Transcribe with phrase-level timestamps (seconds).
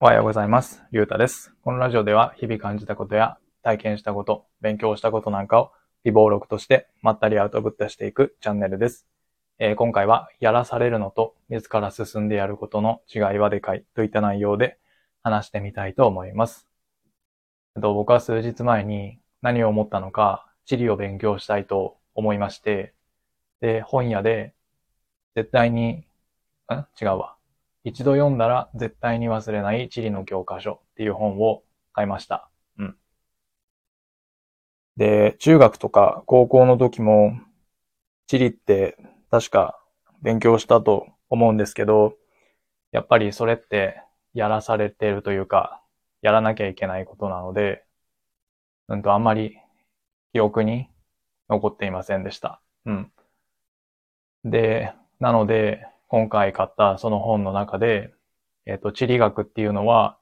[0.00, 0.82] おはようございます。
[0.90, 1.54] ゆうたです。
[1.62, 5.70] このラジオでは日々感じたことや体験したこと、勉強したことなんかを
[6.02, 9.06] 微暴録としてまったりアウトプットしていくチャンネルです。
[9.60, 14.78] えー今回はやらされるのと自ら進んでやることの違いはでかいといった内容で
[15.22, 16.66] 話してみたいと思います。
[17.80, 22.94] と僕は数日前に何を思ったのか地理を勉強したいと思いまして、
[23.60, 24.54] で、本屋で
[25.36, 26.04] 絶対に、
[26.68, 26.86] ん？
[27.00, 27.36] 違うわ。
[27.84, 31.62] 一度読んだら絶対に忘れない地理の教科書っていう本を
[31.92, 32.48] 買いました。
[32.78, 32.96] うん。
[34.96, 37.38] で、中学とか高校の時も
[38.26, 38.96] 地理って
[39.30, 39.78] 確か
[40.22, 42.16] 勉強したと思うんですけど、
[42.90, 45.82] やっぱりそれってやらされてるというか、
[46.22, 47.84] やらなきゃいけないことなので、
[48.88, 49.58] うんとあんまり
[50.32, 50.88] 記憶に
[51.50, 52.62] 残っていませんでした。
[52.86, 53.12] うん。
[54.44, 58.14] で、なので、今回買ったその本の中で、
[58.66, 60.16] えっ、と、地理学っていうのは、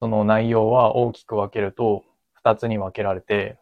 [0.00, 3.58] その内容は大きく分けると、二つに分けられて、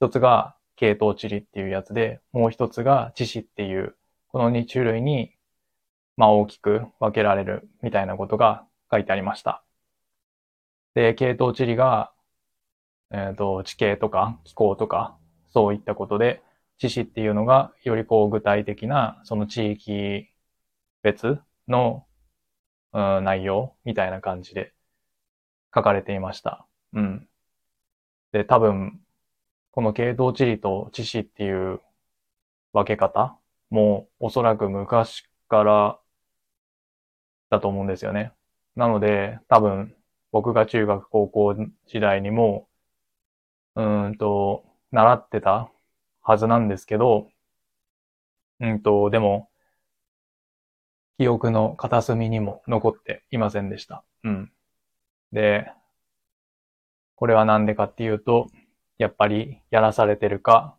[0.00, 3.94] 一つが系統地理っていうやつで、もう一つが地史っていう、
[4.28, 5.36] この二種類に、
[6.16, 9.62] まあ大きく分けられるみたいなことが書いてありました。
[10.94, 12.10] で、系統地理が、
[13.10, 15.14] えっ、と、地形とか気候とか、
[15.50, 16.42] そういったことで、
[16.82, 20.28] 知識っていうのが、よりこう具体的な、その地域
[21.02, 22.04] 別の、
[22.92, 24.74] うん、内容みたいな感じで
[25.72, 26.66] 書かれていました。
[26.92, 27.28] うん。
[28.32, 29.00] で、多分、
[29.70, 31.80] この系統地理と知識っていう
[32.72, 33.38] 分け方
[33.70, 36.00] もおそらく昔から
[37.48, 38.32] だと思うんですよね。
[38.74, 39.94] なので、多分、
[40.32, 41.54] 僕が中学高校
[41.86, 42.68] 時代にも、
[43.76, 45.70] うんと、習ってた
[46.22, 47.28] はずなんですけど、
[48.60, 49.50] うんと、でも、
[51.18, 54.04] 記憶の片隅にも残っていませんでした。
[54.24, 54.52] うん。
[55.32, 55.72] で、
[57.16, 58.50] これはなんでかっていうと、
[58.98, 60.76] やっぱりやらされてるか、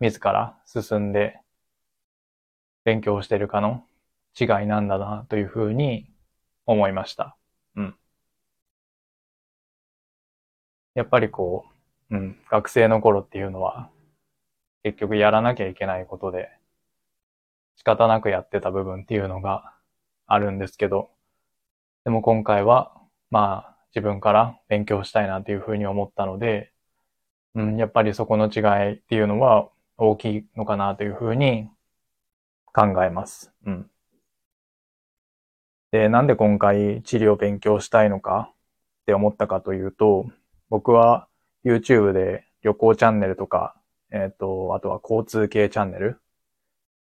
[0.00, 1.40] 自ら進んで
[2.84, 3.84] 勉強してるかの
[4.38, 6.10] 違いなんだなというふうに
[6.66, 7.36] 思いました。
[7.76, 7.94] うん。
[10.94, 11.64] やっぱりこ
[12.10, 13.90] う、うん、学生の頃っていうのは、
[14.84, 16.50] 結局やらなきゃいけないことで、
[17.76, 19.74] 仕方なくやってた部分っていうのが
[20.26, 21.10] あるんですけど、
[22.04, 22.92] でも今回は、
[23.30, 26.70] まあ、自分から勉強したいなっていうふうに思ったので、
[27.54, 31.70] うん、やっぱりそこの違いっていうのは大きいのかなというふうに
[32.66, 33.52] 考えます。
[33.64, 33.90] うん。
[35.92, 40.26] で、なんで今回地理を勉強したいのかって思ったかというと、
[40.68, 41.26] 僕は
[41.64, 43.76] YouTube で旅行チャンネルとか
[44.14, 46.20] えっ、と、あとは交通系チャンネル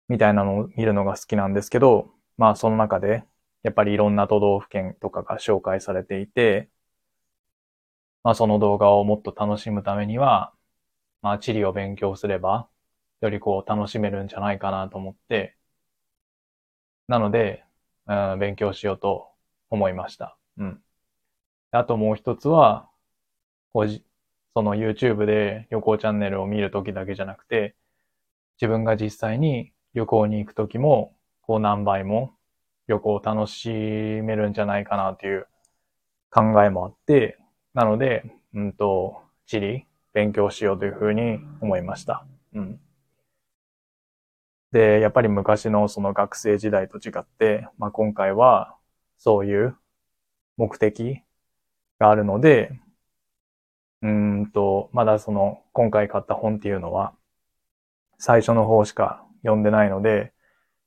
[0.10, 3.26] みたいなのを見るのが好きなんですけど、まあその中で
[3.64, 6.70] やっぱりいろんな都道府県とかが紹介されていて、
[8.24, 10.54] まあその動画をもっと楽しむためには、
[11.22, 12.70] まあ地理を勉強すれば、
[13.22, 15.58] よりこう楽しめるんじゃないかなと思って、
[17.08, 17.64] なので、
[18.08, 19.30] うん、勉強しようと
[19.70, 20.38] 思いました。
[20.58, 20.84] うん。
[21.72, 22.90] あともう一つは、
[23.74, 24.06] こうじ
[24.54, 27.76] その YouTube で旅行チャンネルを見るときだけじゃなくて、
[28.62, 32.34] 自分が実際に旅行に行くときも、こう何倍も
[32.88, 35.48] 旅行を楽しめるんじゃないかなという
[36.30, 37.38] 考えもあって、
[37.74, 38.24] なので、
[38.54, 42.26] うんと、地理、勉強しようというふうに思いました。
[42.54, 42.80] うん。
[44.72, 48.76] で、やっぱり昔のその学生時代と違って、まあ今回は
[49.18, 49.76] そういう
[50.58, 51.22] 目的
[52.00, 52.80] があるので、
[54.04, 57.16] うんと、まだその、今回買った本っていうのは、
[58.20, 60.32] 最初の方しか読んでないので、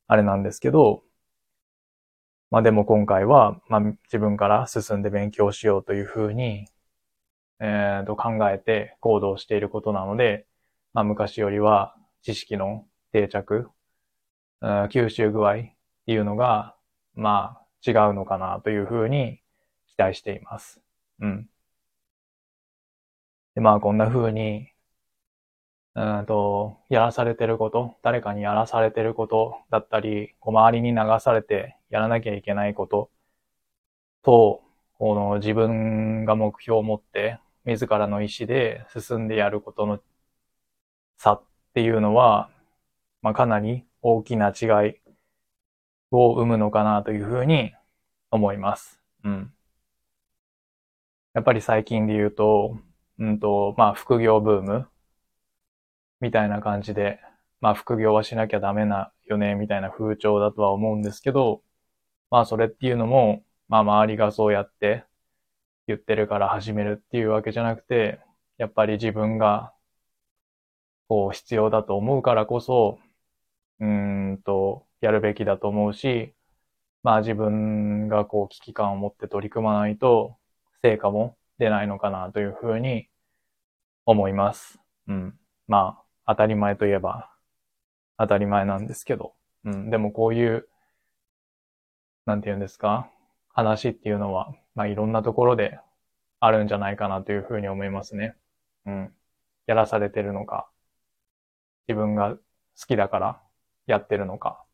[0.08, 1.04] あれなんですけど、
[2.50, 6.66] まあでも今回は、まあ自分から進んで勉強しようというふうに、
[7.60, 10.46] えーと考えて行動していることなので、
[10.94, 13.70] まあ昔よりは知識の定着、
[14.60, 15.56] うん吸収具合っ
[16.06, 16.76] ていうのが、
[17.14, 19.40] まあ違うのかなというふうに
[19.88, 20.80] 期待しています。
[21.20, 21.48] うん。
[23.54, 24.68] で、まあ、こんな風に、
[25.96, 33.10] うんと、やらされてること、誰かにやらされてることだったり、こう周りに流されてやらなきゃいけないこと
[34.22, 34.62] と、
[34.98, 40.00] この自分が目標を持って、自らの意思で進んでやることの
[41.16, 41.42] 差っ
[41.74, 42.50] ていうのは、
[43.22, 45.00] まあ、かなり大きな違い
[46.10, 47.72] を生むのかなというふうに
[48.30, 49.00] 思います。
[49.24, 49.52] うん。
[51.34, 52.78] やっぱり最近で言うと、
[53.18, 54.88] うんと、まあ、副業ブーム？
[56.20, 57.20] みたいな感じで、
[57.60, 61.62] まあ、副業はしなきゃダメなよね、みたいな風潮だとは思うんですけど、
[62.30, 65.04] まあ、それっていうのも、まあ周りがそうやって
[65.86, 68.20] 言ってるから始めるっていうわけじゃなくて、
[68.58, 69.72] やっぱり自分が
[71.08, 72.98] こう必要だと思うからこそ、
[73.80, 76.34] うんと、やるべきだと思うし、
[77.02, 80.36] まあ自分がこう危機感を持って取り組まないと
[80.82, 83.08] 成果も出ないのかなというふうに
[84.06, 84.78] 思います。
[85.08, 85.38] うん。
[85.66, 87.30] まあ当たり前といえば
[88.18, 89.34] 当たり前なんですけど、
[89.64, 89.90] うん。
[89.90, 90.68] でもこういう、
[92.26, 93.10] なんて言うんですか？
[93.48, 95.78] 話っていうのは、まあいろんなところで
[96.40, 98.34] あるんじゃないかなというふうに思いますね。
[98.86, 99.14] うん。
[99.66, 100.68] やらされてるのか、
[101.88, 102.40] 自分が好
[102.88, 103.40] きだから
[103.86, 104.64] やってるのか、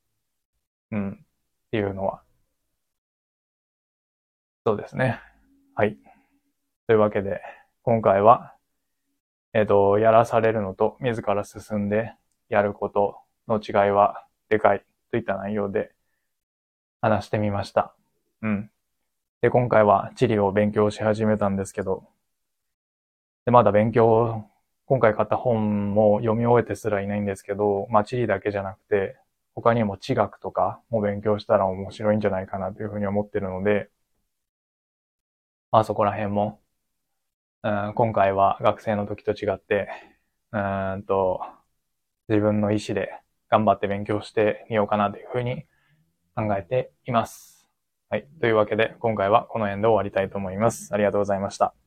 [0.90, 1.12] うん。
[1.12, 1.16] っ
[1.70, 2.22] ていうのは。
[4.66, 5.20] そうですね。
[5.74, 5.96] はい。
[6.90, 7.40] というわけで、
[7.84, 8.56] 今回は、
[9.52, 12.14] えっ、ー、と、やらされるのと自ら進んで
[12.48, 13.16] やること
[13.46, 15.92] の違いはでかいといった内容で
[17.00, 17.94] 話してみました。
[18.42, 18.70] うん。
[19.40, 22.08] で、今回は地理を勉強し始めたんですけど、
[23.44, 24.44] で、まだ勉強
[24.86, 29.16] 今回買った本も読み終えてすらいないんですけど、まあ地理だけじゃなくて、
[29.54, 33.90] 他にも地学とかも勉強したら面白いんじゃないかなというふうに思ってるので、
[35.70, 36.60] まあそこら辺も、
[37.62, 39.88] うん、今回は学生の時と違って、
[40.52, 40.58] う
[40.96, 41.40] んと、
[42.28, 43.10] 自分の意思で
[43.50, 45.66] 頑張って勉強してみようかなというふうに
[46.34, 47.68] 考えています。
[48.08, 48.26] はい。
[48.40, 50.94] というわけで、今回はこの辺で終わりたいと思います。
[50.94, 51.79] ありがとうございました。